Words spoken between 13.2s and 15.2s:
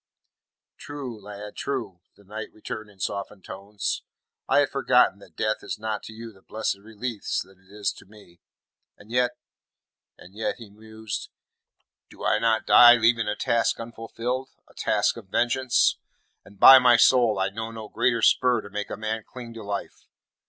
a task unfulfilled a task